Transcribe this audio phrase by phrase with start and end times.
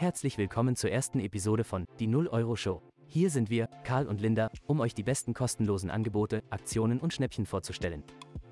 [0.00, 2.80] Herzlich willkommen zur ersten Episode von Die 0 Euro Show.
[3.06, 7.44] Hier sind wir, Karl und Linda, um euch die besten kostenlosen Angebote, Aktionen und Schnäppchen
[7.44, 8.02] vorzustellen.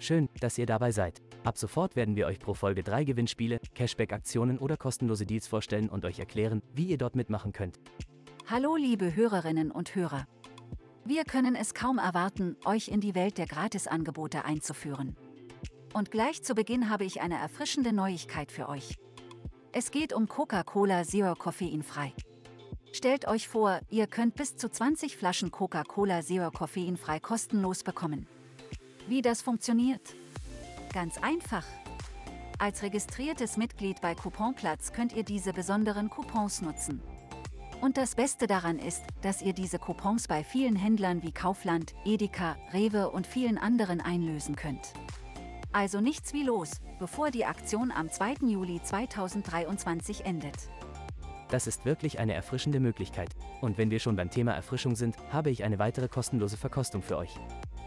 [0.00, 1.22] Schön, dass ihr dabei seid.
[1.44, 6.04] Ab sofort werden wir euch pro Folge drei Gewinnspiele, Cashback-Aktionen oder kostenlose Deals vorstellen und
[6.04, 7.78] euch erklären, wie ihr dort mitmachen könnt.
[8.50, 10.26] Hallo liebe Hörerinnen und Hörer.
[11.04, 15.14] Wir können es kaum erwarten, euch in die Welt der Gratisangebote einzuführen.
[15.94, 18.96] Und gleich zu Beginn habe ich eine erfrischende Neuigkeit für euch.
[19.72, 22.12] Es geht um Coca-Cola Zero koffeinfrei.
[22.92, 28.26] Stellt euch vor, ihr könnt bis zu 20 Flaschen Coca-Cola Zero koffeinfrei kostenlos bekommen.
[29.06, 30.14] Wie das funktioniert?
[30.92, 31.64] Ganz einfach.
[32.58, 37.02] Als registriertes Mitglied bei Couponplatz könnt ihr diese besonderen Coupons nutzen.
[37.82, 42.56] Und das Beste daran ist, dass ihr diese Coupons bei vielen Händlern wie Kaufland, Edeka,
[42.72, 44.94] Rewe und vielen anderen einlösen könnt.
[45.76, 48.36] Also nichts wie los, bevor die Aktion am 2.
[48.46, 50.70] Juli 2023 endet.
[51.50, 53.28] Das ist wirklich eine erfrischende Möglichkeit.
[53.60, 57.18] Und wenn wir schon beim Thema Erfrischung sind, habe ich eine weitere kostenlose Verkostung für
[57.18, 57.38] euch.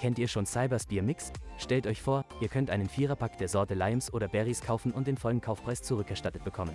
[0.00, 1.30] Kennt ihr schon Cybers Beer Mix?
[1.58, 5.18] Stellt euch vor, ihr könnt einen Viererpack der Sorte Limes oder Berries kaufen und den
[5.18, 6.74] vollen Kaufpreis zurückerstattet bekommen.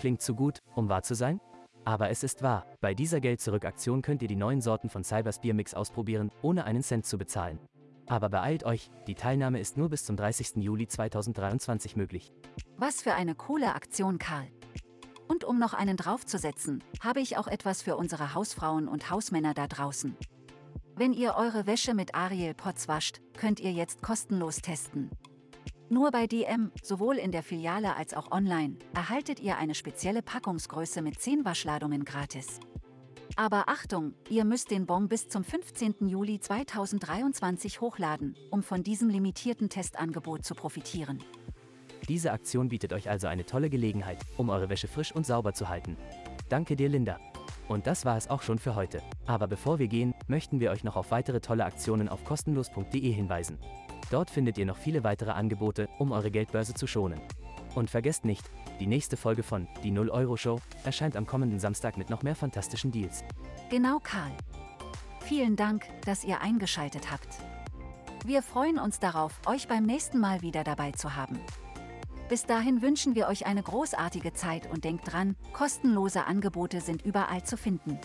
[0.00, 1.40] Klingt zu gut, um wahr zu sein?
[1.86, 5.54] Aber es ist wahr, bei dieser Geld-Zurück-Aktion könnt ihr die neuen Sorten von Cybers Beer
[5.54, 7.58] Mix ausprobieren, ohne einen Cent zu bezahlen.
[8.06, 10.56] Aber beeilt euch, die Teilnahme ist nur bis zum 30.
[10.56, 12.32] Juli 2023 möglich.
[12.76, 14.48] Was für eine coole Aktion, Karl.
[15.28, 19.66] Und um noch einen draufzusetzen, habe ich auch etwas für unsere Hausfrauen und Hausmänner da
[19.66, 20.16] draußen.
[20.94, 25.10] Wenn ihr eure Wäsche mit Ariel Pots wascht, könnt ihr jetzt kostenlos testen.
[25.88, 31.02] Nur bei DM, sowohl in der Filiale als auch online, erhaltet ihr eine spezielle Packungsgröße
[31.02, 32.60] mit 10 Waschladungen gratis.
[33.36, 36.08] Aber Achtung, ihr müsst den Bon bis zum 15.
[36.08, 41.22] Juli 2023 hochladen, um von diesem limitierten Testangebot zu profitieren.
[42.08, 45.68] Diese Aktion bietet euch also eine tolle Gelegenheit, um eure Wäsche frisch und sauber zu
[45.68, 45.96] halten.
[46.48, 47.18] Danke dir, Linda.
[47.68, 49.00] Und das war es auch schon für heute.
[49.24, 53.58] Aber bevor wir gehen, möchten wir euch noch auf weitere tolle Aktionen auf kostenlos.de hinweisen.
[54.10, 57.20] Dort findet ihr noch viele weitere Angebote, um eure Geldbörse zu schonen.
[57.74, 58.50] Und vergesst nicht,
[58.80, 62.34] die nächste Folge von Die 0 Euro Show erscheint am kommenden Samstag mit noch mehr
[62.34, 63.24] fantastischen Deals.
[63.70, 64.32] Genau, Karl.
[65.20, 67.28] Vielen Dank, dass ihr eingeschaltet habt.
[68.24, 71.40] Wir freuen uns darauf, euch beim nächsten Mal wieder dabei zu haben.
[72.28, 77.44] Bis dahin wünschen wir euch eine großartige Zeit und denkt dran, kostenlose Angebote sind überall
[77.44, 77.98] zu finden.